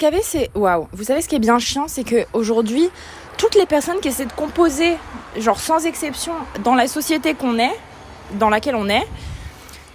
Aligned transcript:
savez, 0.00 0.20
c'est 0.22 0.50
waouh. 0.54 0.88
Vous 0.92 1.04
savez 1.04 1.22
ce 1.22 1.28
qui 1.28 1.36
est 1.36 1.40
bien 1.40 1.58
chiant, 1.58 1.86
c'est 1.88 2.04
que 2.04 2.26
aujourd'hui, 2.32 2.90
toutes 3.36 3.54
les 3.54 3.66
personnes 3.66 4.00
qui 4.00 4.08
essaient 4.08 4.26
de 4.26 4.32
composer, 4.32 4.96
genre 5.38 5.58
sans 5.58 5.86
exception, 5.86 6.32
dans 6.62 6.74
la 6.74 6.86
société 6.86 7.34
qu'on 7.34 7.58
est, 7.58 7.74
dans 8.38 8.48
laquelle 8.48 8.76
on 8.76 8.88
est, 8.88 9.06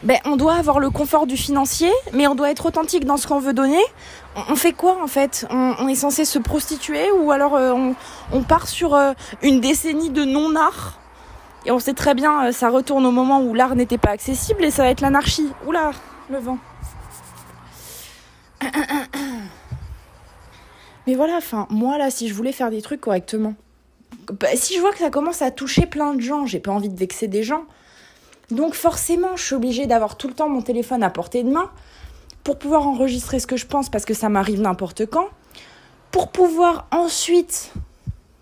ben, 0.03 0.17
on 0.25 0.37
doit 0.37 0.53
avoir 0.53 0.79
le 0.79 0.89
confort 0.89 1.27
du 1.27 1.35
financier, 1.35 1.91
mais 2.13 2.25
on 2.27 2.35
doit 2.35 2.49
être 2.51 2.65
authentique 2.65 3.03
dans 3.05 3.17
ce 3.17 3.27
qu'on 3.27 3.39
veut 3.39 3.53
donner. 3.53 3.81
On, 4.35 4.55
fait 4.55 4.71
quoi 4.71 5.03
en 5.03 5.07
fait? 5.07 5.45
On, 5.49 5.87
est 5.89 5.95
censé 5.95 6.23
se 6.23 6.39
prostituer 6.39 7.11
ou 7.11 7.31
alors 7.31 7.55
euh, 7.55 7.91
on, 8.31 8.43
part 8.43 8.67
sur 8.67 8.95
euh, 8.95 9.11
une 9.41 9.59
décennie 9.59 10.09
de 10.09 10.23
non-art? 10.23 10.99
Et 11.65 11.71
on 11.71 11.79
sait 11.79 11.93
très 11.93 12.13
bien, 12.13 12.45
euh, 12.45 12.51
ça 12.53 12.69
retourne 12.69 13.05
au 13.05 13.11
moment 13.11 13.41
où 13.41 13.53
l'art 13.53 13.75
n'était 13.75 13.97
pas 13.97 14.11
accessible 14.11 14.63
et 14.63 14.71
ça 14.71 14.83
va 14.83 14.89
être 14.89 15.01
l'anarchie. 15.01 15.51
Oula, 15.67 15.91
le 16.29 16.39
vent. 16.39 16.57
Mais 21.09 21.15
voilà, 21.15 21.37
enfin, 21.37 21.65
moi 21.71 21.97
là, 21.97 22.11
si 22.11 22.27
je 22.27 22.35
voulais 22.35 22.51
faire 22.51 22.69
des 22.69 22.83
trucs 22.83 23.01
correctement, 23.01 23.55
bah, 24.31 24.49
si 24.53 24.75
je 24.75 24.79
vois 24.79 24.91
que 24.91 24.99
ça 24.99 25.09
commence 25.09 25.41
à 25.41 25.49
toucher 25.49 25.87
plein 25.87 26.13
de 26.13 26.21
gens, 26.21 26.45
j'ai 26.45 26.59
pas 26.59 26.69
envie 26.69 26.87
de 26.87 26.95
vexer 26.95 27.27
des 27.27 27.41
gens. 27.41 27.63
Donc 28.51 28.75
forcément, 28.75 29.35
je 29.35 29.43
suis 29.43 29.55
obligée 29.55 29.87
d'avoir 29.87 30.17
tout 30.17 30.27
le 30.27 30.35
temps 30.35 30.47
mon 30.47 30.61
téléphone 30.61 31.01
à 31.01 31.09
portée 31.09 31.41
de 31.41 31.49
main 31.49 31.71
pour 32.43 32.59
pouvoir 32.59 32.87
enregistrer 32.87 33.39
ce 33.39 33.47
que 33.47 33.57
je 33.57 33.65
pense 33.65 33.89
parce 33.89 34.05
que 34.05 34.13
ça 34.13 34.29
m'arrive 34.29 34.61
n'importe 34.61 35.07
quand. 35.07 35.25
Pour 36.11 36.31
pouvoir 36.31 36.85
ensuite, 36.91 37.71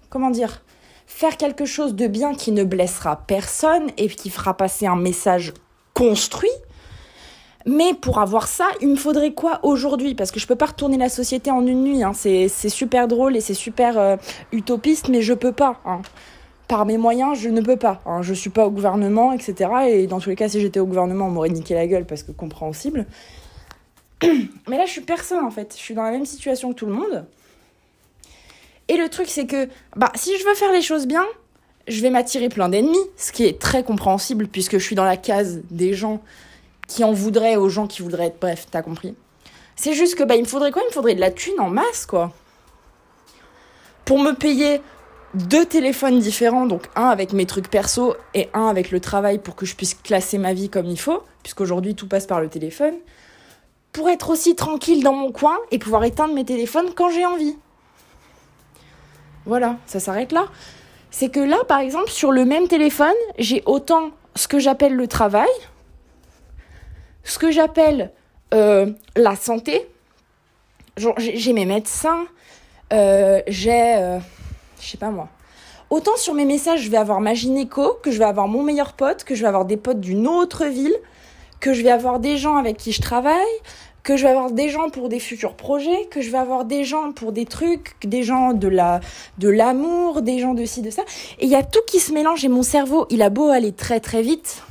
comment 0.09 0.29
dire, 0.29 0.61
faire 1.05 1.37
quelque 1.37 1.63
chose 1.63 1.95
de 1.95 2.07
bien 2.07 2.35
qui 2.35 2.51
ne 2.51 2.65
blessera 2.65 3.15
personne 3.27 3.91
et 3.95 4.09
qui 4.09 4.29
fera 4.29 4.57
passer 4.57 4.87
un 4.87 4.97
message 4.97 5.53
construit. 5.93 6.51
Mais 7.67 7.93
pour 7.93 8.19
avoir 8.19 8.47
ça, 8.47 8.69
il 8.81 8.87
me 8.87 8.95
faudrait 8.95 9.33
quoi 9.33 9.59
aujourd'hui? 9.61 10.15
Parce 10.15 10.31
que 10.31 10.39
je 10.39 10.47
peux 10.47 10.55
pas 10.55 10.67
retourner 10.67 10.97
la 10.97 11.09
société 11.09 11.51
en 11.51 11.67
une 11.67 11.83
nuit. 11.83 12.01
Hein. 12.01 12.13
C'est 12.13 12.47
super 12.69 13.07
drôle 13.07 13.35
et 13.35 13.41
c'est 13.41 13.53
super 13.53 13.99
euh, 13.99 14.15
utopiste, 14.51 15.09
mais 15.09 15.21
je 15.21 15.33
peux 15.33 15.51
pas. 15.51 15.79
Hein 15.85 16.01
par 16.67 16.85
mes 16.85 16.97
moyens, 16.97 17.39
je 17.39 17.49
ne 17.49 17.61
peux 17.61 17.77
pas. 17.77 18.01
Hein. 18.05 18.21
je 18.21 18.33
suis 18.33 18.49
pas 18.49 18.65
au 18.65 18.71
gouvernement, 18.71 19.31
etc. 19.31 19.69
Et 19.89 20.07
dans 20.07 20.19
tous 20.19 20.29
les 20.29 20.35
cas, 20.35 20.49
si 20.49 20.59
j'étais 20.59 20.79
au 20.79 20.85
gouvernement, 20.85 21.27
on 21.27 21.29
m'aurait 21.29 21.49
niqué 21.49 21.73
la 21.73 21.87
gueule 21.87 22.05
parce 22.05 22.23
que 22.23 22.31
compréhensible. 22.31 23.05
Mais 24.23 24.77
là, 24.77 24.85
je 24.85 24.91
suis 24.91 25.01
personne 25.01 25.45
en 25.45 25.51
fait. 25.51 25.73
Je 25.75 25.81
suis 25.81 25.93
dans 25.93 26.03
la 26.03 26.11
même 26.11 26.25
situation 26.25 26.69
que 26.73 26.75
tout 26.75 26.85
le 26.85 26.93
monde. 26.93 27.25
Et 28.89 28.97
le 28.97 29.09
truc, 29.09 29.27
c'est 29.29 29.45
que 29.45 29.67
bah, 29.95 30.11
si 30.15 30.37
je 30.37 30.45
veux 30.45 30.55
faire 30.55 30.71
les 30.71 30.81
choses 30.81 31.07
bien, 31.07 31.25
je 31.87 32.01
vais 32.01 32.09
m'attirer 32.09 32.49
plein 32.49 32.69
d'ennemis, 32.69 32.97
ce 33.15 33.31
qui 33.31 33.45
est 33.45 33.59
très 33.59 33.83
compréhensible 33.83 34.47
puisque 34.47 34.77
je 34.77 34.83
suis 34.83 34.95
dans 34.95 35.05
la 35.05 35.17
case 35.17 35.61
des 35.71 35.93
gens 35.93 36.21
qui 36.87 37.03
en 37.03 37.11
voudraient 37.11 37.55
aux 37.55 37.69
gens 37.69 37.87
qui 37.87 38.01
voudraient 38.01 38.27
être. 38.27 38.39
Bref, 38.39 38.67
t'as 38.71 38.81
compris. 38.81 39.15
C'est 39.75 39.93
juste 39.93 40.15
que 40.15 40.23
bah, 40.23 40.35
il 40.35 40.41
me 40.41 40.47
faudrait 40.47 40.71
quoi? 40.71 40.81
Il 40.83 40.87
me 40.87 40.93
faudrait 40.93 41.15
de 41.15 41.19
la 41.19 41.31
thune 41.31 41.59
en 41.59 41.69
masse, 41.69 42.05
quoi. 42.05 42.31
Pour 44.05 44.19
me 44.19 44.31
payer 44.31 44.81
deux 45.33 45.65
téléphones 45.65 46.19
différents, 46.19 46.65
donc 46.65 46.87
un 46.95 47.07
avec 47.07 47.33
mes 47.33 47.45
trucs 47.45 47.69
perso 47.69 48.15
et 48.33 48.49
un 48.53 48.67
avec 48.67 48.91
le 48.91 48.99
travail 48.99 49.37
pour 49.37 49.55
que 49.55 49.65
je 49.65 49.75
puisse 49.75 49.93
classer 49.93 50.37
ma 50.37 50.53
vie 50.53 50.69
comme 50.69 50.85
il 50.85 50.99
faut, 50.99 51.21
puisqu'aujourd'hui 51.43 51.93
tout 51.93 52.07
passe 52.07 52.25
par 52.25 52.41
le 52.41 52.47
téléphone, 52.47 52.95
pour 53.91 54.09
être 54.09 54.29
aussi 54.29 54.55
tranquille 54.55 55.03
dans 55.03 55.13
mon 55.13 55.31
coin 55.31 55.57
et 55.71 55.79
pouvoir 55.79 56.03
éteindre 56.05 56.33
mes 56.33 56.45
téléphones 56.45 56.93
quand 56.95 57.09
j'ai 57.09 57.25
envie. 57.25 57.57
Voilà, 59.45 59.77
ça 59.85 59.99
s'arrête 59.99 60.31
là. 60.31 60.45
C'est 61.11 61.29
que 61.29 61.39
là, 61.39 61.57
par 61.67 61.79
exemple, 61.79 62.09
sur 62.09 62.31
le 62.31 62.45
même 62.45 62.67
téléphone, 62.67 63.15
j'ai 63.37 63.63
autant 63.65 64.11
ce 64.35 64.47
que 64.47 64.59
j'appelle 64.59 64.93
le 64.93 65.07
travail, 65.07 65.49
ce 67.27 67.39
que 67.39 67.51
j'appelle 67.51 68.11
euh, 68.53 68.91
la 69.15 69.35
santé. 69.35 69.87
J'ai 71.17 71.53
mes 71.53 71.65
médecins, 71.65 72.25
euh, 72.93 73.41
j'ai... 73.47 73.95
Euh, 73.97 74.19
je 74.79 74.87
sais 74.87 74.97
pas 74.97 75.09
moi. 75.09 75.27
Autant 75.89 76.17
sur 76.17 76.33
mes 76.33 76.45
messages, 76.45 76.81
je 76.81 76.89
vais 76.89 76.97
avoir 76.97 77.21
ma 77.21 77.33
gynéco, 77.33 77.97
que 78.01 78.11
je 78.11 78.17
vais 78.17 78.25
avoir 78.25 78.47
mon 78.47 78.63
meilleur 78.63 78.93
pote, 78.93 79.23
que 79.23 79.35
je 79.35 79.41
vais 79.41 79.47
avoir 79.47 79.65
des 79.65 79.77
potes 79.77 79.99
d'une 79.99 80.27
autre 80.27 80.65
ville, 80.65 80.95
que 81.59 81.73
je 81.73 81.81
vais 81.81 81.91
avoir 81.91 82.19
des 82.19 82.37
gens 82.37 82.57
avec 82.57 82.77
qui 82.77 82.91
je 82.91 83.01
travaille, 83.01 83.35
que 84.03 84.17
je 84.17 84.23
vais 84.23 84.29
avoir 84.29 84.51
des 84.51 84.69
gens 84.69 84.89
pour 84.89 85.09
des 85.09 85.19
futurs 85.19 85.55
projets, 85.55 86.07
que 86.09 86.21
je 86.21 86.29
vais 86.31 86.37
avoir 86.37 86.65
des 86.65 86.83
gens 86.83 87.11
pour 87.11 87.31
des 87.31 87.45
trucs, 87.45 87.95
des 88.03 88.23
gens 88.23 88.53
de 88.53 88.67
la 88.67 89.01
de 89.37 89.49
l'amour, 89.49 90.21
des 90.21 90.39
gens 90.39 90.53
de 90.53 90.65
ci 90.65 90.81
de 90.81 90.89
ça. 90.89 91.03
Et 91.39 91.45
il 91.45 91.49
y 91.49 91.55
a 91.55 91.63
tout 91.63 91.81
qui 91.87 91.99
se 91.99 92.11
mélange 92.11 92.43
et 92.43 92.49
mon 92.49 92.63
cerveau, 92.63 93.05
il 93.09 93.21
a 93.21 93.29
beau 93.29 93.49
aller 93.49 93.71
très 93.71 93.99
très 93.99 94.21
vite, 94.21 94.63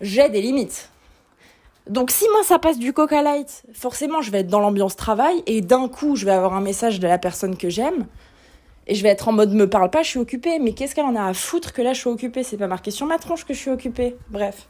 j'ai 0.00 0.28
des 0.28 0.40
limites. 0.40 0.90
Donc 1.88 2.10
si 2.10 2.24
moi 2.32 2.42
ça 2.42 2.58
passe 2.58 2.78
du 2.78 2.92
Coca 2.92 3.22
Light, 3.22 3.62
forcément 3.74 4.22
je 4.22 4.30
vais 4.30 4.40
être 4.40 4.48
dans 4.48 4.60
l'ambiance 4.60 4.96
travail 4.96 5.42
et 5.46 5.60
d'un 5.60 5.88
coup 5.88 6.16
je 6.16 6.24
vais 6.24 6.32
avoir 6.32 6.54
un 6.54 6.62
message 6.62 6.98
de 6.98 7.06
la 7.06 7.18
personne 7.18 7.56
que 7.56 7.68
j'aime 7.68 8.06
et 8.86 8.94
je 8.94 9.02
vais 9.02 9.10
être 9.10 9.28
en 9.28 9.32
mode 9.32 9.52
me 9.52 9.68
parle 9.68 9.90
pas, 9.90 10.02
je 10.02 10.08
suis 10.08 10.18
occupée. 10.18 10.58
Mais 10.58 10.72
qu'est-ce 10.72 10.94
qu'elle 10.94 11.04
en 11.04 11.16
a 11.16 11.24
à 11.24 11.34
foutre 11.34 11.72
que 11.72 11.82
là 11.82 11.92
je 11.92 12.00
suis 12.00 12.10
occupée? 12.10 12.42
C'est 12.42 12.56
pas 12.56 12.66
marqué 12.66 12.90
sur 12.90 13.06
ma 13.06 13.18
tronche 13.18 13.44
que 13.44 13.54
je 13.54 13.58
suis 13.58 13.70
occupée. 13.70 14.16
Bref. 14.30 14.66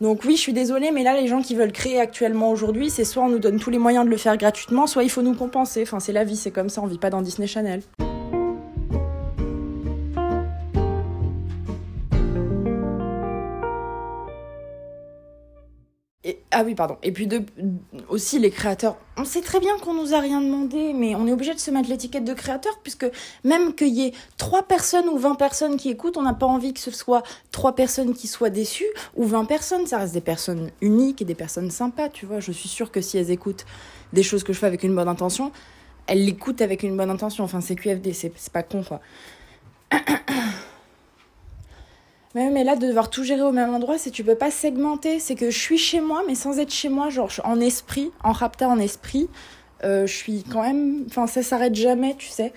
Donc 0.00 0.24
oui, 0.24 0.36
je 0.36 0.40
suis 0.42 0.52
désolée, 0.52 0.90
mais 0.90 1.02
là 1.02 1.18
les 1.18 1.26
gens 1.26 1.40
qui 1.40 1.54
veulent 1.54 1.72
créer 1.72 1.98
actuellement 1.98 2.50
aujourd'hui, 2.50 2.90
c'est 2.90 3.04
soit 3.04 3.22
on 3.22 3.30
nous 3.30 3.38
donne 3.38 3.58
tous 3.58 3.70
les 3.70 3.78
moyens 3.78 4.04
de 4.04 4.10
le 4.10 4.18
faire 4.18 4.36
gratuitement, 4.36 4.86
soit 4.86 5.04
il 5.04 5.10
faut 5.10 5.22
nous 5.22 5.34
compenser. 5.34 5.82
Enfin, 5.82 6.00
c'est 6.00 6.12
la 6.12 6.24
vie, 6.24 6.36
c'est 6.36 6.50
comme 6.50 6.68
ça, 6.68 6.82
on 6.82 6.86
vit 6.86 6.98
pas 6.98 7.10
dans 7.10 7.22
Disney 7.22 7.46
Channel. 7.46 7.82
Ah 16.50 16.62
oui, 16.64 16.74
pardon. 16.74 16.96
Et 17.02 17.12
puis 17.12 17.26
de, 17.26 17.42
aussi 18.08 18.38
les 18.38 18.50
créateurs. 18.50 18.96
On 19.16 19.24
sait 19.24 19.40
très 19.40 19.60
bien 19.60 19.78
qu'on 19.78 19.94
nous 19.94 20.14
a 20.14 20.20
rien 20.20 20.40
demandé, 20.40 20.92
mais 20.92 21.14
on 21.14 21.26
est 21.26 21.32
obligé 21.32 21.54
de 21.54 21.58
se 21.58 21.70
mettre 21.70 21.88
l'étiquette 21.88 22.24
de 22.24 22.34
créateur, 22.34 22.78
puisque 22.82 23.06
même 23.44 23.74
qu'il 23.74 23.94
y 23.94 24.06
ait 24.06 24.12
trois 24.36 24.62
personnes 24.62 25.08
ou 25.08 25.18
20 25.18 25.36
personnes 25.36 25.76
qui 25.76 25.90
écoutent, 25.90 26.16
on 26.16 26.22
n'a 26.22 26.34
pas 26.34 26.46
envie 26.46 26.72
que 26.72 26.80
ce 26.80 26.90
soit 26.90 27.22
trois 27.52 27.74
personnes 27.74 28.14
qui 28.14 28.26
soient 28.26 28.50
déçues 28.50 28.90
ou 29.14 29.24
20 29.24 29.44
personnes. 29.44 29.86
Ça 29.86 29.98
reste 29.98 30.14
des 30.14 30.20
personnes 30.20 30.70
uniques 30.80 31.22
et 31.22 31.24
des 31.24 31.34
personnes 31.34 31.70
sympas, 31.70 32.08
tu 32.08 32.26
vois. 32.26 32.40
Je 32.40 32.52
suis 32.52 32.68
sûre 32.68 32.90
que 32.90 33.00
si 33.00 33.18
elles 33.18 33.30
écoutent 33.30 33.66
des 34.12 34.22
choses 34.22 34.42
que 34.42 34.52
je 34.52 34.58
fais 34.58 34.66
avec 34.66 34.82
une 34.82 34.94
bonne 34.94 35.08
intention, 35.08 35.52
elles 36.06 36.24
l'écoutent 36.24 36.62
avec 36.62 36.82
une 36.82 36.96
bonne 36.96 37.10
intention. 37.10 37.44
Enfin, 37.44 37.60
c'est 37.60 37.76
QFD, 37.76 38.12
c'est 38.12 38.32
pas 38.52 38.62
con, 38.62 38.82
quoi. 38.82 39.00
mais 42.50 42.64
là, 42.64 42.76
de 42.76 42.86
devoir 42.86 43.08
tout 43.08 43.24
gérer 43.24 43.42
au 43.42 43.52
même 43.52 43.74
endroit, 43.74 43.96
c'est 43.96 44.10
que 44.10 44.14
tu 44.14 44.24
peux 44.24 44.34
pas 44.34 44.50
segmenter. 44.50 45.20
C'est 45.20 45.34
que 45.34 45.50
je 45.50 45.58
suis 45.58 45.78
chez 45.78 46.00
moi, 46.00 46.22
mais 46.26 46.34
sans 46.34 46.58
être 46.58 46.72
chez 46.72 46.90
moi, 46.90 47.08
genre 47.08 47.30
en 47.44 47.60
esprit, 47.60 48.12
en 48.22 48.32
rapta 48.32 48.68
en 48.68 48.78
esprit. 48.78 49.28
Euh, 49.84 50.06
je 50.06 50.14
suis 50.14 50.44
quand 50.44 50.62
même. 50.62 51.04
Enfin, 51.08 51.26
ça 51.26 51.42
s'arrête 51.42 51.74
jamais, 51.74 52.14
tu 52.16 52.28
sais. 52.28 52.52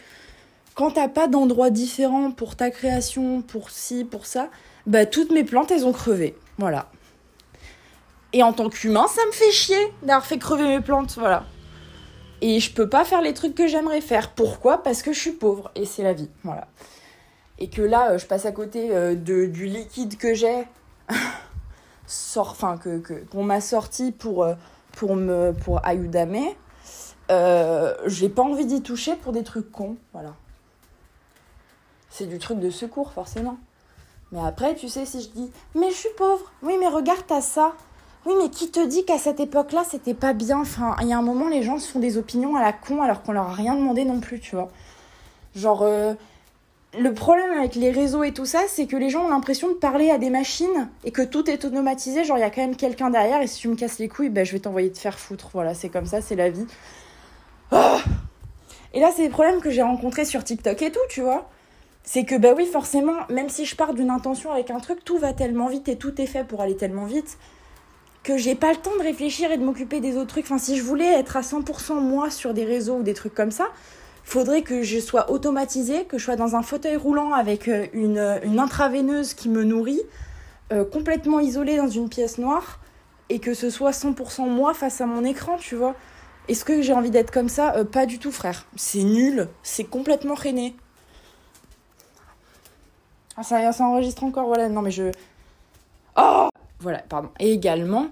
Quand 0.75 0.91
t'as 0.91 1.07
pas 1.07 1.27
d'endroit 1.27 1.69
différent 1.69 2.31
pour 2.31 2.55
ta 2.57 2.71
création, 2.71 3.41
pour 3.41 3.69
ci, 3.69 4.03
pour 4.03 4.25
ça, 4.25 4.49
bah 4.85 5.05
toutes 5.05 5.31
mes 5.31 5.43
plantes, 5.45 5.71
elles 5.71 5.85
ont 5.85 5.93
crevé. 5.93 6.35
Voilà. 6.57 6.89
Et 8.33 8.43
en 8.43 8.53
tant 8.53 8.69
qu'humain, 8.69 9.07
ça 9.07 9.21
me 9.27 9.31
fait 9.31 9.51
chier 9.51 9.93
d'avoir 10.03 10.25
fait 10.25 10.37
crever 10.37 10.67
mes 10.67 10.81
plantes, 10.81 11.15
voilà. 11.17 11.45
Et 12.41 12.59
je 12.59 12.71
peux 12.73 12.87
pas 12.87 13.03
faire 13.05 13.21
les 13.21 13.33
trucs 13.33 13.55
que 13.55 13.67
j'aimerais 13.67 14.01
faire. 14.01 14.31
Pourquoi? 14.31 14.83
Parce 14.83 15.01
que 15.01 15.13
je 15.13 15.19
suis 15.19 15.31
pauvre. 15.31 15.71
Et 15.75 15.85
c'est 15.85 16.03
la 16.03 16.13
vie, 16.13 16.29
voilà 16.43 16.67
et 17.59 17.69
que 17.69 17.81
là, 17.81 18.11
euh, 18.11 18.17
je 18.17 18.25
passe 18.25 18.45
à 18.45 18.51
côté 18.51 18.89
euh, 18.91 19.15
de, 19.15 19.45
du 19.45 19.65
liquide 19.65 20.17
que 20.17 20.33
j'ai, 20.33 20.65
enfin, 22.35 22.77
que, 22.77 23.01
qu'on 23.31 23.43
m'a 23.43 23.61
sorti 23.61 24.11
pour, 24.11 24.43
euh, 24.43 24.55
pour, 24.93 25.15
me, 25.15 25.51
pour 25.51 25.85
Ayudame, 25.85 26.37
j'ai 28.07 28.29
pas 28.29 28.41
envie 28.41 28.65
d'y 28.65 28.81
toucher 28.81 29.15
pour 29.15 29.33
des 29.33 29.43
trucs 29.43 29.71
cons, 29.71 29.97
voilà. 30.13 30.33
C'est 32.09 32.25
du 32.25 32.39
truc 32.39 32.59
de 32.59 32.71
secours, 32.71 33.11
forcément. 33.11 33.57
Mais 34.31 34.39
après, 34.39 34.75
tu 34.75 34.89
sais, 34.89 35.05
si 35.05 35.21
je 35.21 35.29
dis, 35.29 35.51
mais 35.75 35.91
je 35.91 35.95
suis 35.95 36.09
pauvre, 36.17 36.51
oui, 36.63 36.75
mais 36.79 36.87
regarde, 36.87 37.21
t'as 37.27 37.41
ça. 37.41 37.73
Oui, 38.25 38.33
mais 38.41 38.49
qui 38.49 38.71
te 38.71 38.85
dit 38.85 39.05
qu'à 39.05 39.17
cette 39.17 39.39
époque-là, 39.39 39.83
c'était 39.89 40.13
pas 40.13 40.33
bien 40.33 40.61
Enfin, 40.61 40.95
il 41.01 41.07
y 41.07 41.13
a 41.13 41.17
un 41.17 41.21
moment, 41.21 41.47
les 41.47 41.63
gens 41.63 41.77
se 41.77 41.89
font 41.89 41.99
des 41.99 42.17
opinions 42.17 42.55
à 42.55 42.61
la 42.61 42.73
con 42.73 43.01
alors 43.01 43.21
qu'on 43.21 43.31
leur 43.31 43.47
a 43.47 43.53
rien 43.53 43.75
demandé 43.75 44.05
non 44.05 44.19
plus, 44.19 44.39
tu 44.39 44.55
vois. 44.55 44.69
Genre, 45.55 45.83
le 46.97 47.13
problème 47.13 47.51
avec 47.51 47.75
les 47.75 47.91
réseaux 47.91 48.23
et 48.23 48.33
tout 48.33 48.45
ça, 48.45 48.61
c'est 48.67 48.87
que 48.87 48.95
les 48.95 49.09
gens 49.09 49.25
ont 49.25 49.29
l'impression 49.29 49.67
de 49.69 49.75
parler 49.75 50.09
à 50.09 50.17
des 50.17 50.29
machines 50.29 50.89
et 51.03 51.11
que 51.11 51.21
tout 51.21 51.49
est 51.49 51.63
automatisé. 51.63 52.23
Genre, 52.23 52.37
il 52.37 52.41
y 52.41 52.43
a 52.43 52.49
quand 52.49 52.61
même 52.61 52.75
quelqu'un 52.75 53.09
derrière 53.11 53.41
et 53.41 53.47
si 53.47 53.59
tu 53.59 53.67
me 53.67 53.75
casses 53.75 53.99
les 53.99 54.07
couilles, 54.07 54.29
ben, 54.29 54.43
je 54.43 54.53
vais 54.53 54.59
t'envoyer 54.59 54.91
te 54.91 54.97
faire 54.97 55.19
foutre. 55.19 55.49
Voilà, 55.53 55.73
c'est 55.73 55.89
comme 55.89 56.07
ça, 56.07 56.21
c'est 56.21 56.35
la 56.35 56.49
vie. 56.49 56.65
Ah 57.71 57.99
et 58.93 58.99
là, 58.99 59.11
c'est 59.15 59.21
les 59.21 59.29
problèmes 59.29 59.61
que 59.61 59.69
j'ai 59.69 59.83
rencontrés 59.83 60.25
sur 60.25 60.43
TikTok 60.43 60.81
et 60.81 60.91
tout, 60.91 60.99
tu 61.09 61.21
vois. 61.21 61.47
C'est 62.03 62.23
que, 62.23 62.35
bah 62.35 62.53
oui, 62.57 62.65
forcément, 62.65 63.13
même 63.29 63.49
si 63.49 63.65
je 63.65 63.75
pars 63.75 63.93
d'une 63.93 64.09
intention 64.09 64.51
avec 64.51 64.71
un 64.71 64.79
truc, 64.79 65.05
tout 65.05 65.19
va 65.19 65.33
tellement 65.33 65.67
vite 65.67 65.87
et 65.89 65.95
tout 65.95 66.19
est 66.19 66.25
fait 66.25 66.43
pour 66.43 66.61
aller 66.61 66.75
tellement 66.75 67.05
vite 67.05 67.37
que 68.23 68.35
j'ai 68.35 68.55
pas 68.55 68.71
le 68.71 68.77
temps 68.77 68.95
de 68.97 69.03
réfléchir 69.03 69.51
et 69.51 69.57
de 69.57 69.63
m'occuper 69.63 69.99
des 69.99 70.17
autres 70.17 70.27
trucs. 70.27 70.45
Enfin, 70.45 70.57
si 70.57 70.75
je 70.75 70.83
voulais 70.83 71.19
être 71.19 71.37
à 71.37 71.41
100% 71.41 72.01
moi 72.01 72.31
sur 72.31 72.53
des 72.53 72.65
réseaux 72.65 72.97
ou 72.97 73.03
des 73.03 73.13
trucs 73.13 73.35
comme 73.35 73.51
ça, 73.51 73.67
faudrait 74.29 74.61
que 74.61 74.83
je 74.83 74.99
sois 74.99 75.31
automatisée, 75.31 76.05
que 76.05 76.17
je 76.17 76.25
sois 76.25 76.35
dans 76.35 76.55
un 76.55 76.61
fauteuil 76.61 76.95
roulant 76.95 77.33
avec 77.33 77.67
euh, 77.67 77.87
une, 77.93 78.39
une 78.43 78.59
intraveineuse 78.59 79.33
qui 79.33 79.49
me 79.49 79.63
nourrit, 79.63 80.01
euh, 80.71 80.85
complètement 80.85 81.39
isolée 81.39 81.77
dans 81.77 81.87
une 81.87 82.09
pièce 82.09 82.37
noire, 82.37 82.79
et 83.29 83.39
que 83.39 83.53
ce 83.55 83.69
soit 83.69 83.91
100% 83.91 84.47
moi 84.47 84.73
face 84.73 85.01
à 85.01 85.07
mon 85.07 85.23
écran, 85.23 85.57
tu 85.57 85.75
vois. 85.75 85.95
Est-ce 86.47 86.63
que 86.63 86.81
j'ai 86.81 86.93
envie 86.93 87.09
d'être 87.09 87.31
comme 87.31 87.49
ça? 87.49 87.75
Euh, 87.75 87.83
Pas 87.83 88.05
du 88.05 88.19
tout, 88.19 88.31
frère. 88.31 88.65
C'est 88.75 89.03
nul. 89.03 89.47
C'est 89.63 89.83
complètement 89.83 90.35
rené. 90.35 90.75
Ah, 93.35 93.43
ça, 93.43 93.71
ça 93.71 93.83
enregistre 93.83 94.23
encore, 94.23 94.45
voilà. 94.47 94.69
Non, 94.69 94.81
mais 94.81 94.91
je. 94.91 95.11
Oh 96.17 96.49
Voilà, 96.79 96.99
pardon. 96.99 97.29
Et 97.39 97.51
également, 97.51 98.07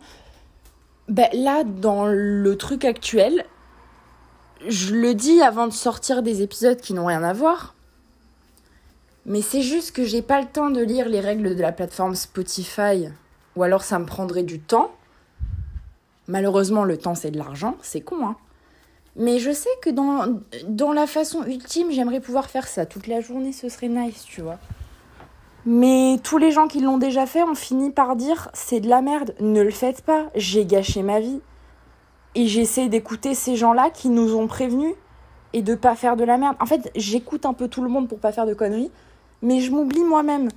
ben, 1.09 1.29
là, 1.33 1.63
dans 1.63 2.07
le 2.07 2.57
truc 2.57 2.85
actuel, 2.85 3.45
je 4.67 4.95
le 4.95 5.13
dis 5.13 5.41
avant 5.41 5.67
de 5.67 5.73
sortir 5.73 6.23
des 6.23 6.41
épisodes 6.41 6.79
qui 6.79 6.93
n'ont 6.93 7.05
rien 7.05 7.23
à 7.23 7.33
voir. 7.33 7.75
Mais 9.25 9.41
c'est 9.41 9.61
juste 9.61 9.91
que 9.91 10.05
j'ai 10.05 10.21
pas 10.21 10.39
le 10.39 10.47
temps 10.47 10.69
de 10.69 10.81
lire 10.81 11.09
les 11.09 11.19
règles 11.19 11.55
de 11.55 11.61
la 11.61 11.71
plateforme 11.71 12.15
Spotify. 12.15 13.09
Ou 13.55 13.63
alors 13.63 13.83
ça 13.83 13.99
me 13.99 14.05
prendrait 14.05 14.43
du 14.43 14.59
temps. 14.59 14.91
Malheureusement, 16.27 16.83
le 16.83 16.97
temps 16.97 17.15
c'est 17.15 17.31
de 17.31 17.37
l'argent, 17.37 17.75
c'est 17.81 18.01
con, 18.01 18.25
hein. 18.25 18.35
Mais 19.19 19.39
je 19.39 19.51
sais 19.51 19.69
que 19.81 19.89
dans, 19.89 20.39
dans 20.67 20.93
la 20.93 21.07
façon 21.07 21.43
ultime, 21.43 21.91
j'aimerais 21.91 22.19
pouvoir 22.19 22.51
faire 22.51 22.67
ça. 22.67 22.85
Toute 22.85 23.07
la 23.07 23.19
journée, 23.19 23.51
ce 23.51 23.67
serait 23.67 23.87
nice, 23.87 24.23
tu 24.23 24.41
vois. 24.41 24.59
Mais 25.65 26.19
tous 26.23 26.37
les 26.37 26.51
gens 26.51 26.67
qui 26.67 26.79
l'ont 26.79 26.99
déjà 26.99 27.25
fait 27.25 27.43
ont 27.43 27.55
fini 27.55 27.89
par 27.89 28.15
dire 28.15 28.49
c'est 28.53 28.79
de 28.79 28.87
la 28.87 29.01
merde, 29.01 29.33
ne 29.39 29.61
le 29.61 29.71
faites 29.71 30.01
pas, 30.01 30.27
j'ai 30.35 30.65
gâché 30.65 31.01
ma 31.01 31.19
vie. 31.19 31.41
Et 32.37 32.45
j'essaie 32.45 32.87
d'écouter 32.87 33.33
ces 33.33 33.55
gens-là 33.55 33.89
qui 33.89 34.09
nous 34.09 34.35
ont 34.35 34.45
prévenus 34.45 34.93
et 35.53 35.63
de 35.63 35.73
pas 35.73 35.95
faire 35.95 36.15
de 36.15 36.23
la 36.23 36.37
merde. 36.37 36.55
En 36.59 36.67
fait, 36.67 36.91
j'écoute 36.95 37.47
un 37.47 37.53
peu 37.53 37.67
tout 37.67 37.81
le 37.81 37.89
monde 37.89 38.07
pour 38.07 38.19
pas 38.19 38.31
faire 38.31 38.45
de 38.45 38.53
conneries, 38.53 38.91
mais 39.41 39.59
je 39.59 39.71
m'oublie 39.71 40.03
moi-même. 40.03 40.49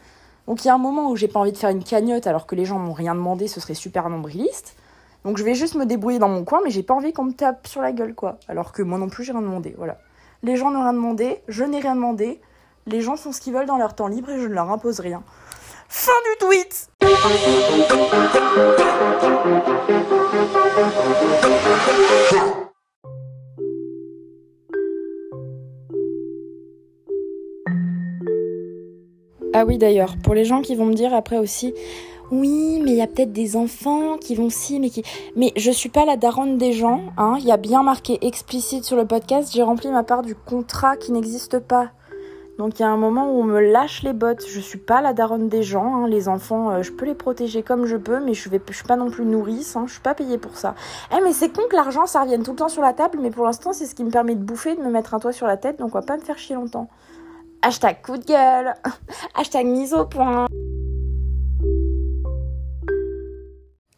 Donc 0.46 0.62
il 0.62 0.66
y 0.66 0.70
a 0.70 0.74
un 0.74 0.78
moment 0.78 1.08
où 1.08 1.16
j'ai 1.16 1.26
pas 1.26 1.40
envie 1.40 1.52
de 1.52 1.56
faire 1.56 1.70
une 1.70 1.82
cagnotte 1.82 2.26
alors 2.26 2.46
que 2.46 2.54
les 2.54 2.66
gens 2.66 2.78
m'ont 2.78 2.92
rien 2.92 3.14
demandé, 3.14 3.48
ce 3.48 3.60
serait 3.60 3.72
super 3.72 4.10
nombriliste. 4.10 4.76
Donc 5.24 5.38
je 5.38 5.42
vais 5.42 5.54
juste 5.54 5.74
me 5.74 5.86
débrouiller 5.86 6.18
dans 6.18 6.28
mon 6.28 6.44
coin, 6.44 6.60
mais 6.62 6.68
j'ai 6.68 6.82
pas 6.82 6.92
envie 6.92 7.14
qu'on 7.14 7.24
me 7.24 7.32
tape 7.32 7.66
sur 7.66 7.80
la 7.80 7.92
gueule, 7.92 8.14
quoi. 8.14 8.36
Alors 8.46 8.72
que 8.72 8.82
moi 8.82 8.98
non 8.98 9.08
plus, 9.08 9.24
j'ai 9.24 9.32
rien 9.32 9.40
demandé, 9.40 9.74
voilà. 9.78 9.96
Les 10.42 10.56
gens 10.56 10.70
n'ont 10.70 10.82
rien 10.82 10.92
demandé, 10.92 11.40
je 11.48 11.64
n'ai 11.64 11.80
rien 11.80 11.94
demandé. 11.94 12.42
Les 12.86 13.00
gens 13.00 13.16
font 13.16 13.32
ce 13.32 13.40
qu'ils 13.40 13.54
veulent 13.54 13.64
dans 13.64 13.78
leur 13.78 13.94
temps 13.94 14.06
libre 14.06 14.28
et 14.28 14.38
je 14.38 14.48
ne 14.48 14.52
leur 14.52 14.70
impose 14.70 15.00
rien. 15.00 15.22
Fin 15.92 16.12
du 16.24 16.46
tweet 16.46 16.88
Ah 29.52 29.64
oui 29.66 29.78
d'ailleurs, 29.78 30.14
pour 30.22 30.34
les 30.34 30.44
gens 30.44 30.62
qui 30.62 30.76
vont 30.76 30.86
me 30.86 30.94
dire 30.94 31.12
après 31.12 31.38
aussi, 31.38 31.74
oui, 32.30 32.80
mais 32.84 32.92
il 32.92 32.96
y 32.96 33.02
a 33.02 33.08
peut-être 33.08 33.32
des 33.32 33.56
enfants 33.56 34.16
qui 34.16 34.36
vont 34.36 34.48
si, 34.48 34.78
mais 34.78 34.90
qui. 34.90 35.02
Mais 35.34 35.52
je 35.56 35.72
suis 35.72 35.88
pas 35.88 36.04
la 36.04 36.16
daronne 36.16 36.56
des 36.56 36.72
gens, 36.72 37.02
hein. 37.16 37.34
Il 37.40 37.46
y 37.46 37.50
a 37.50 37.56
bien 37.56 37.82
marqué 37.82 38.24
explicite 38.24 38.84
sur 38.84 38.96
le 38.96 39.06
podcast, 39.06 39.50
j'ai 39.52 39.62
rempli 39.62 39.88
ma 39.90 40.04
part 40.04 40.22
du 40.22 40.36
contrat 40.36 40.96
qui 40.96 41.10
n'existe 41.10 41.58
pas. 41.58 41.90
Donc 42.60 42.78
il 42.78 42.82
y 42.82 42.84
a 42.84 42.90
un 42.90 42.98
moment 42.98 43.32
où 43.32 43.40
on 43.40 43.44
me 43.44 43.58
lâche 43.58 44.02
les 44.02 44.12
bottes. 44.12 44.44
Je 44.46 44.60
suis 44.60 44.76
pas 44.76 45.00
la 45.00 45.14
daronne 45.14 45.48
des 45.48 45.62
gens, 45.62 46.04
hein. 46.04 46.08
les 46.08 46.28
enfants, 46.28 46.72
euh, 46.72 46.82
je 46.82 46.92
peux 46.92 47.06
les 47.06 47.14
protéger 47.14 47.62
comme 47.62 47.86
je 47.86 47.96
peux, 47.96 48.22
mais 48.22 48.34
je 48.34 48.50
vais, 48.50 48.60
suis 48.70 48.84
pas 48.84 48.96
non 48.96 49.10
plus 49.10 49.24
nourrice, 49.24 49.76
hein. 49.76 49.84
je 49.86 49.92
suis 49.92 50.02
pas 50.02 50.12
payée 50.12 50.36
pour 50.36 50.58
ça. 50.58 50.74
Eh 51.10 51.22
mais 51.22 51.32
c'est 51.32 51.48
con 51.48 51.62
que 51.70 51.74
l'argent 51.74 52.04
ça 52.04 52.20
revienne 52.20 52.42
tout 52.42 52.50
le 52.50 52.58
temps 52.58 52.68
sur 52.68 52.82
la 52.82 52.92
table, 52.92 53.18
mais 53.22 53.30
pour 53.30 53.46
l'instant 53.46 53.72
c'est 53.72 53.86
ce 53.86 53.94
qui 53.94 54.04
me 54.04 54.10
permet 54.10 54.34
de 54.34 54.42
bouffer, 54.42 54.76
de 54.76 54.82
me 54.82 54.90
mettre 54.90 55.14
un 55.14 55.20
toit 55.20 55.32
sur 55.32 55.46
la 55.46 55.56
tête, 55.56 55.78
donc 55.78 55.94
on 55.94 56.00
va 56.00 56.04
pas 56.04 56.18
me 56.18 56.20
faire 56.20 56.36
chier 56.36 56.54
longtemps. 56.54 56.90
Hashtag 57.62 58.02
coup 58.02 58.18
de 58.18 58.26
gueule, 58.26 58.74
hashtag 59.34 59.64
mise 59.64 59.94
au 59.94 60.04
point. 60.04 60.44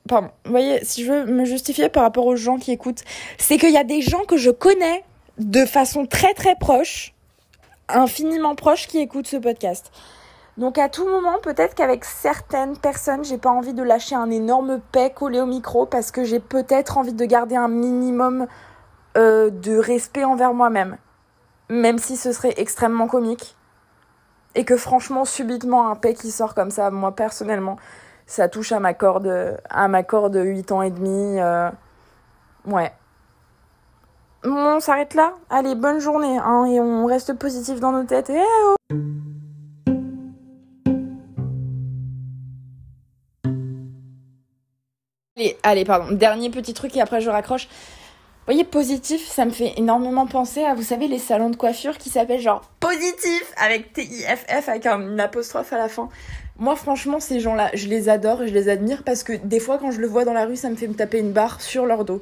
Pardon, 0.08 0.28
vous 0.44 0.52
voyez, 0.52 0.84
si 0.84 1.04
je 1.04 1.12
veux 1.12 1.24
me 1.24 1.44
justifier 1.44 1.88
par 1.88 2.04
rapport 2.04 2.26
aux 2.26 2.36
gens 2.36 2.58
qui 2.58 2.70
écoutent, 2.70 3.02
c'est 3.38 3.58
qu'il 3.58 3.72
y 3.72 3.76
a 3.76 3.82
des 3.82 4.02
gens 4.02 4.22
que 4.22 4.36
je 4.36 4.52
connais 4.52 5.02
de 5.38 5.64
façon 5.64 6.06
très 6.06 6.32
très 6.34 6.54
proche, 6.54 7.11
infiniment 7.92 8.54
proche, 8.54 8.86
qui 8.88 8.98
écoutent 8.98 9.26
ce 9.26 9.36
podcast. 9.36 9.90
Donc 10.58 10.76
à 10.78 10.88
tout 10.88 11.06
moment, 11.06 11.38
peut-être 11.42 11.74
qu'avec 11.74 12.04
certaines 12.04 12.76
personnes, 12.76 13.24
j'ai 13.24 13.38
pas 13.38 13.50
envie 13.50 13.72
de 13.72 13.82
lâcher 13.82 14.14
un 14.14 14.30
énorme 14.30 14.80
paix 14.92 15.10
collé 15.10 15.40
au 15.40 15.46
micro 15.46 15.86
parce 15.86 16.10
que 16.10 16.24
j'ai 16.24 16.40
peut-être 16.40 16.98
envie 16.98 17.14
de 17.14 17.24
garder 17.24 17.56
un 17.56 17.68
minimum 17.68 18.46
euh, 19.16 19.50
de 19.50 19.76
respect 19.76 20.24
envers 20.24 20.52
moi-même. 20.52 20.98
Même 21.70 21.98
si 21.98 22.16
ce 22.16 22.32
serait 22.32 22.54
extrêmement 22.58 23.06
comique. 23.06 23.56
Et 24.54 24.66
que 24.66 24.76
franchement, 24.76 25.24
subitement, 25.24 25.88
un 25.88 25.96
paix 25.96 26.12
qui 26.12 26.30
sort 26.30 26.54
comme 26.54 26.70
ça, 26.70 26.90
moi 26.90 27.16
personnellement, 27.16 27.78
ça 28.26 28.48
touche 28.48 28.72
à 28.72 28.80
ma 28.80 28.92
corde, 28.92 29.58
à 29.70 29.88
ma 29.88 30.02
corde 30.02 30.36
8 30.36 30.72
ans 30.72 30.82
et 30.82 30.90
demi. 30.90 31.40
Euh... 31.40 31.70
Ouais. 32.66 32.92
On 34.44 34.80
s'arrête 34.80 35.14
là 35.14 35.34
Allez, 35.50 35.74
bonne 35.76 36.00
journée, 36.00 36.36
hein, 36.38 36.64
et 36.66 36.80
on 36.80 37.06
reste 37.06 37.32
positif 37.34 37.78
dans 37.78 37.92
nos 37.92 38.02
têtes. 38.02 38.30
Et 38.30 38.40
oh 38.40 38.74
allez, 45.36 45.56
allez, 45.62 45.84
pardon. 45.84 46.12
Dernier 46.12 46.50
petit 46.50 46.74
truc 46.74 46.96
et 46.96 47.00
après 47.00 47.20
je 47.20 47.30
raccroche. 47.30 47.68
Vous 47.68 48.46
voyez, 48.46 48.64
positif, 48.64 49.24
ça 49.28 49.44
me 49.44 49.52
fait 49.52 49.74
énormément 49.76 50.26
penser 50.26 50.64
à, 50.64 50.74
vous 50.74 50.82
savez, 50.82 51.06
les 51.06 51.20
salons 51.20 51.50
de 51.50 51.54
coiffure 51.54 51.96
qui 51.96 52.10
s'appellent 52.10 52.40
genre 52.40 52.62
positif 52.80 53.52
avec 53.56 53.92
T-I-F-F 53.92 54.68
avec 54.68 54.86
un, 54.86 55.00
une 55.00 55.20
apostrophe 55.20 55.72
à 55.72 55.78
la 55.78 55.88
fin. 55.88 56.08
Moi, 56.58 56.74
franchement, 56.74 57.20
ces 57.20 57.38
gens-là, 57.38 57.70
je 57.74 57.86
les 57.86 58.08
adore 58.08 58.42
et 58.42 58.48
je 58.48 58.54
les 58.54 58.68
admire 58.68 59.04
parce 59.04 59.22
que 59.22 59.34
des 59.34 59.60
fois, 59.60 59.78
quand 59.78 59.92
je 59.92 60.00
le 60.00 60.08
vois 60.08 60.24
dans 60.24 60.32
la 60.32 60.46
rue, 60.46 60.56
ça 60.56 60.68
me 60.68 60.74
fait 60.74 60.88
me 60.88 60.94
taper 60.94 61.20
une 61.20 61.30
barre 61.30 61.60
sur 61.60 61.86
leur 61.86 62.04
dos. 62.04 62.20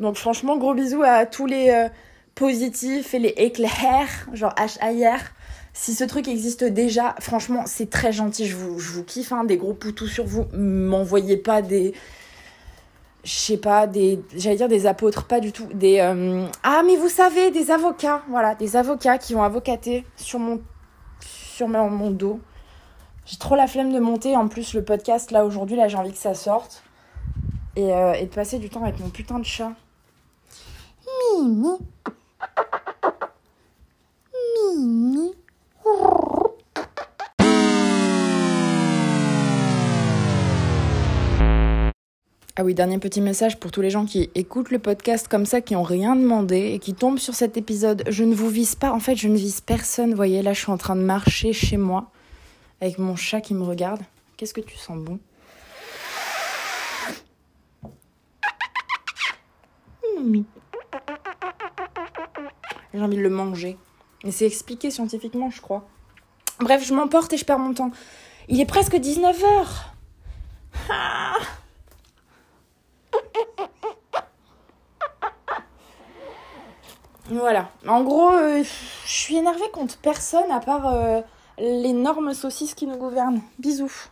Donc, 0.00 0.16
franchement, 0.16 0.56
gros 0.56 0.74
bisous 0.74 1.02
à 1.02 1.26
tous 1.26 1.46
les 1.46 1.70
euh, 1.70 1.88
positifs 2.34 3.14
et 3.14 3.18
les 3.18 3.34
éclairs, 3.36 4.26
genre 4.32 4.54
H-A-I-R. 4.56 5.20
Si 5.72 5.94
ce 5.94 6.04
truc 6.04 6.26
existe 6.26 6.64
déjà, 6.64 7.14
franchement, 7.20 7.62
c'est 7.66 7.90
très 7.90 8.10
gentil. 8.10 8.46
Je 8.46 8.56
vous, 8.56 8.78
je 8.80 8.90
vous 8.92 9.04
kiffe, 9.04 9.32
hein, 9.32 9.44
des 9.44 9.56
gros 9.56 9.74
poutous 9.74 10.08
sur 10.08 10.26
vous. 10.26 10.46
M'envoyez 10.52 11.36
pas 11.36 11.62
des 11.62 11.94
je 13.24 13.32
sais 13.32 13.56
pas, 13.56 13.86
des, 13.86 14.22
j'allais 14.34 14.56
dire 14.56 14.68
des 14.68 14.86
apôtres, 14.86 15.26
pas 15.26 15.40
du 15.40 15.52
tout, 15.52 15.66
des, 15.74 16.00
euh, 16.00 16.46
ah 16.62 16.82
mais 16.86 16.96
vous 16.96 17.08
savez, 17.08 17.50
des 17.50 17.70
avocats, 17.70 18.22
voilà, 18.30 18.54
des 18.54 18.76
avocats 18.76 19.18
qui 19.18 19.34
ont 19.34 19.42
avocaté 19.42 20.04
sur 20.16 20.38
mon, 20.38 20.62
sur 21.20 21.68
mon, 21.68 22.10
dos. 22.10 22.40
J'ai 23.26 23.36
trop 23.36 23.56
la 23.56 23.66
flemme 23.66 23.92
de 23.92 23.98
monter, 23.98 24.36
en 24.36 24.48
plus 24.48 24.74
le 24.74 24.82
podcast 24.82 25.30
là 25.30 25.44
aujourd'hui, 25.44 25.76
là 25.76 25.88
j'ai 25.88 25.98
envie 25.98 26.12
que 26.12 26.18
ça 26.18 26.34
sorte 26.34 26.82
et, 27.76 27.92
euh, 27.92 28.14
et 28.14 28.24
de 28.24 28.34
passer 28.34 28.58
du 28.58 28.70
temps 28.70 28.82
avec 28.82 28.98
mon 29.00 29.10
putain 29.10 29.38
de 29.38 29.44
chat. 29.44 29.72
Mimi. 31.40 31.78
Mimi. 34.76 35.32
Ah 42.56 42.64
oui, 42.64 42.74
dernier 42.74 42.98
petit 42.98 43.22
message 43.22 43.58
pour 43.58 43.70
tous 43.70 43.80
les 43.80 43.88
gens 43.88 44.04
qui 44.04 44.28
écoutent 44.34 44.70
le 44.70 44.78
podcast 44.78 45.28
comme 45.28 45.46
ça, 45.46 45.62
qui 45.62 45.74
ont 45.76 45.82
rien 45.82 46.14
demandé 46.14 46.72
et 46.74 46.78
qui 46.78 46.92
tombent 46.92 47.18
sur 47.18 47.34
cet 47.34 47.56
épisode. 47.56 48.02
Je 48.08 48.24
ne 48.24 48.34
vous 48.34 48.50
vise 48.50 48.74
pas, 48.74 48.92
en 48.92 49.00
fait, 49.00 49.16
je 49.16 49.28
ne 49.28 49.36
vise 49.36 49.62
personne. 49.62 50.10
Vous 50.10 50.16
voyez, 50.16 50.42
là, 50.42 50.52
je 50.52 50.60
suis 50.60 50.72
en 50.72 50.76
train 50.76 50.96
de 50.96 51.00
marcher 51.00 51.54
chez 51.54 51.78
moi 51.78 52.10
avec 52.82 52.98
mon 52.98 53.16
chat 53.16 53.40
qui 53.40 53.54
me 53.54 53.62
regarde. 53.62 54.02
Qu'est-ce 54.36 54.52
que 54.52 54.60
tu 54.60 54.76
sens 54.76 54.98
bon? 54.98 55.18
J'ai 62.92 63.02
envie 63.02 63.16
de 63.16 63.22
le 63.22 63.30
manger. 63.30 63.78
Et 64.24 64.32
c'est 64.32 64.46
expliqué 64.46 64.90
scientifiquement, 64.90 65.50
je 65.50 65.60
crois. 65.60 65.88
Bref, 66.58 66.84
je 66.84 66.92
m'emporte 66.92 67.32
et 67.32 67.36
je 67.36 67.44
perds 67.44 67.58
mon 67.58 67.72
temps. 67.72 67.90
Il 68.48 68.60
est 68.60 68.66
presque 68.66 68.94
19h. 68.94 69.66
Ah 70.88 71.36
Voilà. 77.30 77.70
En 77.86 78.02
gros, 78.02 78.32
euh, 78.32 78.64
je 79.04 79.10
suis 79.10 79.36
énervée 79.36 79.70
contre 79.72 79.96
personne 79.98 80.50
à 80.50 80.58
part 80.58 80.92
euh, 80.92 81.20
l'énorme 81.58 82.34
saucisse 82.34 82.74
qui 82.74 82.86
nous 82.86 82.96
gouverne. 82.96 83.40
Bisous. 83.60 84.08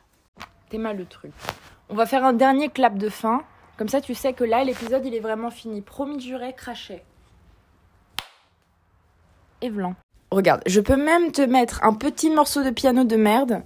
T'es 0.71 0.79
mal 0.79 0.97
le 0.97 1.05
truc. 1.05 1.33
On 1.89 1.95
va 1.95 2.07
faire 2.07 2.25
un 2.25 2.33
dernier 2.33 2.69
clap 2.69 2.97
de 2.97 3.09
fin. 3.09 3.43
Comme 3.77 3.89
ça, 3.89 4.01
tu 4.01 4.15
sais 4.15 4.35
que 4.35 4.45
là, 4.45 4.63
l'épisode, 4.63 5.05
il 5.05 5.15
est 5.15 5.21
vraiment 5.21 5.51
fini. 5.51 5.81
Promis, 5.81 6.21
juré, 6.21 6.55
craché. 6.55 7.03
Regarde, 10.31 10.62
je 10.67 10.81
peux 10.81 10.97
même 10.97 11.33
te 11.33 11.43
mettre 11.43 11.83
un 11.83 11.95
petit 11.95 12.31
morceau 12.31 12.62
de 12.62 12.71
piano 12.71 13.05
de 13.05 13.17
merde. 13.17 13.62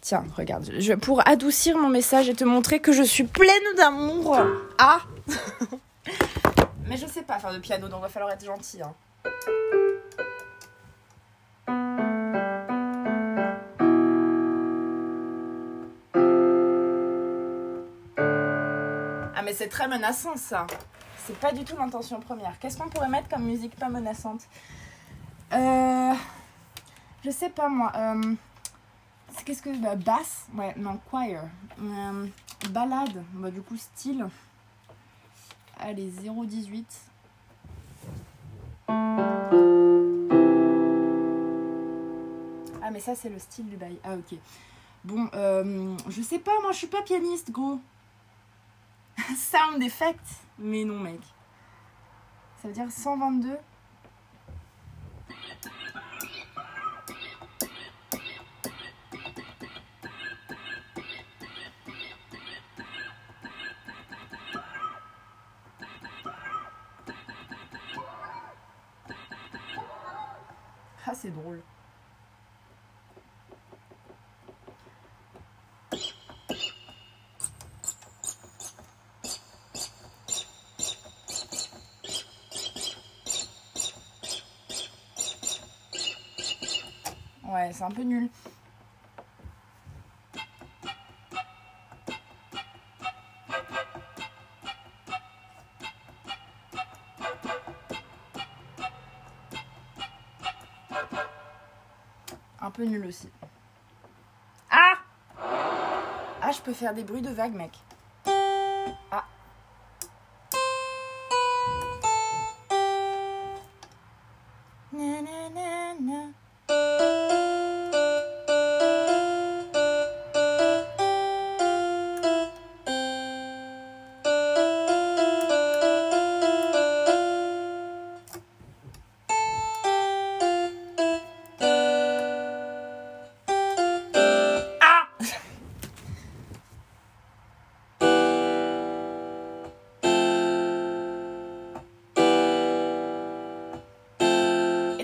Tiens, 0.00 0.24
regarde, 0.36 0.70
je, 0.78 0.94
pour 0.94 1.26
adoucir 1.28 1.76
mon 1.76 1.88
message 1.88 2.28
et 2.28 2.34
te 2.34 2.44
montrer 2.44 2.80
que 2.80 2.92
je 2.92 3.02
suis 3.02 3.24
pleine 3.24 3.74
d'amour. 3.76 4.38
Ah 4.78 5.00
Mais 6.88 6.96
je 6.96 7.06
sais 7.06 7.22
pas 7.22 7.38
faire 7.38 7.52
de 7.52 7.58
piano, 7.58 7.88
donc 7.88 8.00
va 8.00 8.08
falloir 8.08 8.32
être 8.32 8.44
gentil. 8.44 8.80
Hein. 8.80 8.94
Ah 19.36 19.42
mais 19.44 19.52
c'est 19.52 19.68
très 19.68 19.88
menaçant 19.88 20.36
ça. 20.36 20.66
C'est 21.26 21.38
pas 21.38 21.52
du 21.52 21.64
tout 21.64 21.76
l'intention 21.76 22.20
première. 22.20 22.58
Qu'est-ce 22.58 22.78
qu'on 22.78 22.88
pourrait 22.88 23.08
mettre 23.08 23.28
comme 23.28 23.42
musique 23.42 23.76
pas 23.76 23.90
menaçante? 23.90 24.40
Euh, 25.52 26.14
Je 27.24 27.30
sais 27.30 27.50
pas 27.50 27.68
moi. 27.68 27.92
Euh, 27.96 28.34
Qu'est-ce 29.44 29.62
que. 29.62 29.96
Basse? 29.96 30.46
Ouais, 30.54 30.74
non, 30.76 30.98
choir. 31.08 31.44
Euh, 31.80 32.26
balade. 32.70 33.24
Bah, 33.32 33.50
du 33.50 33.62
coup, 33.62 33.78
style. 33.78 34.26
Allez, 35.80 36.10
0,18. 36.10 36.84
Ah, 42.82 42.90
mais 42.92 43.00
ça, 43.00 43.14
c'est 43.14 43.30
le 43.30 43.38
style 43.38 43.70
du 43.70 43.76
bail. 43.76 43.98
Ah, 44.04 44.16
ok. 44.16 44.38
Bon, 45.04 45.30
euh, 45.32 45.96
je 46.08 46.20
sais 46.20 46.40
pas, 46.40 46.52
moi, 46.60 46.72
je 46.72 46.76
suis 46.78 46.86
pas 46.86 47.00
pianiste, 47.00 47.50
gros. 47.50 47.80
Sound 49.34 49.82
effect. 49.82 50.26
Mais 50.58 50.84
non, 50.84 50.98
mec. 50.98 51.20
Ça 52.60 52.68
veut 52.68 52.74
dire 52.74 52.90
122 52.90 53.56
C'est 71.14 71.30
drôle. 71.30 71.62
Ouais, 87.44 87.72
c'est 87.72 87.82
un 87.82 87.90
peu 87.90 88.02
nul. 88.02 88.28
Un 102.68 102.70
peu 102.70 102.84
nul 102.84 103.06
aussi. 103.06 103.30
Ah 104.70 104.92
Ah, 106.42 106.52
je 106.52 106.60
peux 106.60 106.74
faire 106.74 106.92
des 106.92 107.02
bruits 107.02 107.22
de 107.22 107.30
vagues, 107.30 107.54
mec. 107.54 107.70
Ah. 109.10 109.24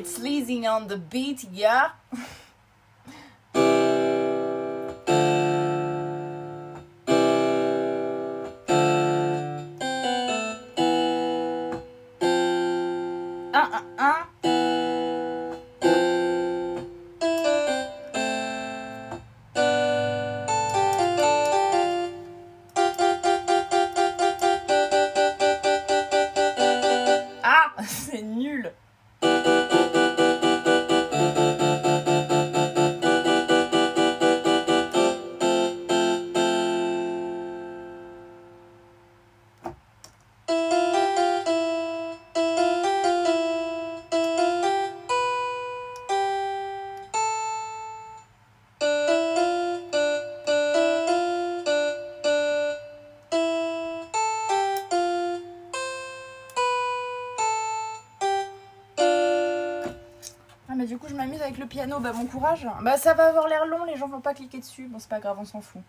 It's 0.05 0.19
leasing 0.19 0.67
on 0.67 0.89
the 0.89 0.99
beat, 0.99 1.45
yeah. 1.51 1.93
piano, 61.75 61.99
bah 61.99 62.13
bon 62.13 62.27
courage. 62.27 62.69
Bah 62.83 62.97
ça 62.97 63.15
va 63.15 63.27
avoir 63.27 63.49
l'air 63.49 63.67
long, 63.67 63.83
les 63.83 63.97
gens 63.97 64.07
vont 64.07 64.21
pas 64.21 64.33
cliquer 64.33 64.61
dessus. 64.61 64.87
Bon 64.87 65.01
c'est 65.01 65.09
pas 65.09 65.19
grave, 65.19 65.37
on 65.41 65.45
s'en 65.45 65.61
fout. 65.61 65.83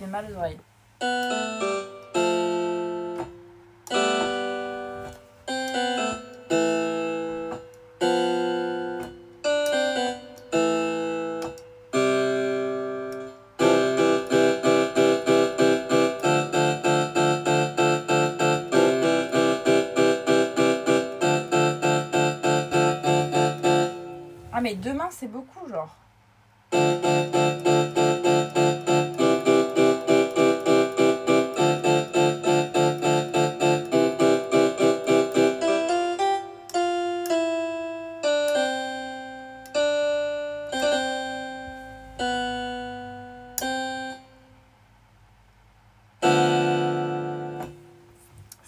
Fait 0.00 0.06
mal 0.06 0.26
aux 0.32 0.36
oreilles. 0.36 0.56
Ah 24.52 24.62
mais 24.62 24.74
demain 24.74 25.08
c'est 25.10 25.26
beaucoup 25.28 25.68
genre. 25.68 25.94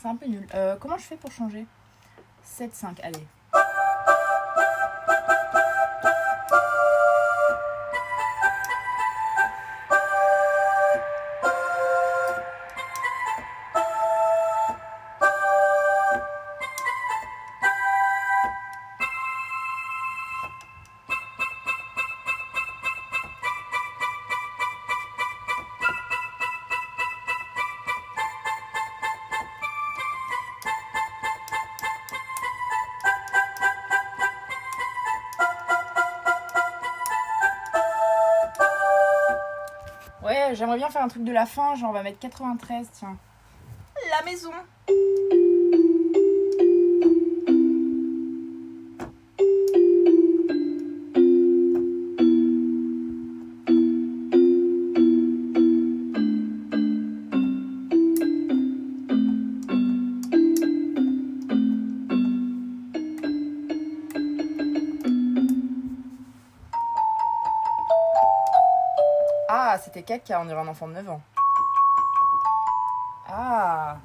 C'est 0.03 0.09
un 0.09 0.17
peu 0.17 0.27
nul. 0.27 0.45
Euh, 0.55 0.75
comment 0.81 0.99
je 0.99 1.05
fais 1.05 1.15
pour 1.17 1.31
changer? 1.31 1.65
7-5, 2.45 3.01
allez. 3.05 3.25
J'aimerais 40.55 40.77
bien 40.77 40.91
faire 40.91 41.03
un 41.03 41.09
truc 41.09 41.25
de 41.25 41.33
la 41.33 41.47
fin, 41.47 41.75
genre 41.75 41.91
on 41.91 41.93
va 41.93 42.03
mettre 42.03 42.19
93, 42.19 42.89
tiens. 42.93 43.17
La 44.11 44.25
maison. 44.25 44.53
Ah, 69.75 69.79
c'était 69.79 70.03
caca, 70.03 70.39
on 70.39 70.45
dirait 70.45 70.61
un 70.61 70.69
enfant 70.69 70.87
de 70.87 70.93
9 70.93 71.09
ans. 71.09 71.23
Ah. 73.27 73.97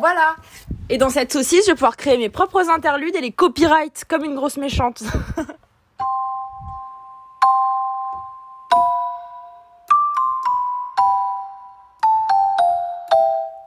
Voilà. 0.00 0.34
Et 0.88 0.96
dans 0.96 1.10
cette 1.10 1.30
saucisse, 1.30 1.66
je 1.66 1.72
vais 1.72 1.74
pouvoir 1.74 1.98
créer 1.98 2.16
mes 2.16 2.30
propres 2.30 2.70
interludes 2.70 3.14
et 3.16 3.20
les 3.20 3.32
copyright 3.32 4.06
comme 4.08 4.24
une 4.24 4.34
grosse 4.34 4.56
méchante. 4.56 5.02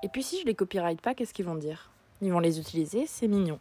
et 0.01 0.09
puis 0.09 0.23
si 0.23 0.41
je 0.41 0.47
les 0.47 0.55
copyright 0.55 0.99
pas, 1.01 1.13
qu'est-ce 1.13 1.35
qu'ils 1.35 1.45
vont 1.45 1.53
dire? 1.53 1.91
Ils 2.23 2.31
vont 2.31 2.39
les 2.39 2.59
utiliser, 2.59 3.05
c'est 3.05 3.27
mignon. 3.27 3.59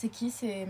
C'est 0.00 0.10
qui? 0.10 0.30
C'est. 0.30 0.68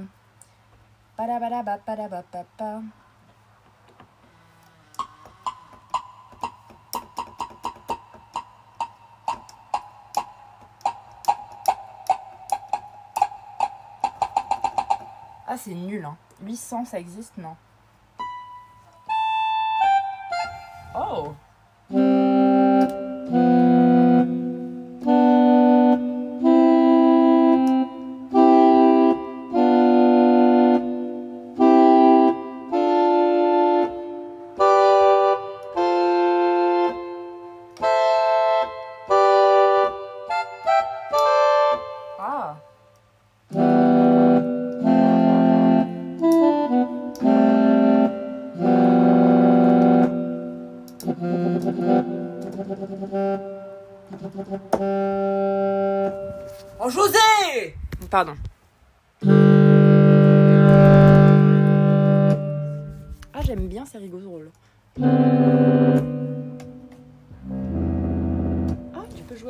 Ah, 15.46 15.58
c'est 15.58 15.74
nul, 15.74 16.06
hein. 16.06 16.16
800, 16.40 16.86
ça 16.86 16.98
existe, 16.98 17.36
non 17.36 17.54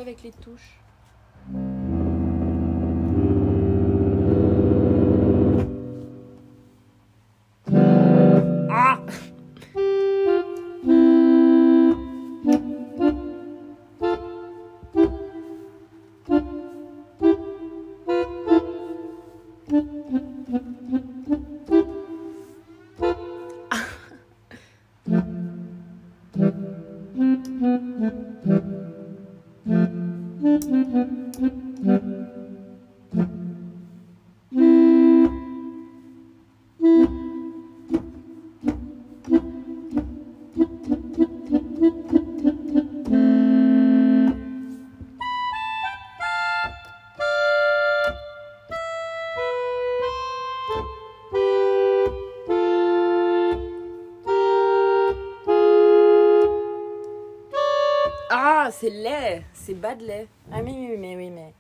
avec 0.09 0.23
les 0.23 0.33
touches. 0.33 0.88
C'est 58.81 58.91
laid, 58.91 59.43
c'est 59.53 59.75
bas 59.75 59.97
de 59.97 60.07
lait. 60.07 60.29
Ah 60.53 60.63
mais 60.63 60.71
oui, 60.71 60.97
mais 60.97 61.17
oui, 61.17 61.31
mais 61.31 61.53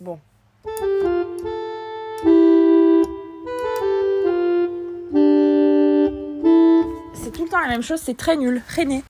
bon. 0.00 0.18
C'est 7.12 7.32
tout 7.32 7.44
le 7.44 7.50
temps 7.50 7.60
la 7.60 7.68
même 7.68 7.82
chose, 7.82 8.00
c'est 8.00 8.16
très 8.16 8.36
nul. 8.36 8.62
René. 8.74 9.02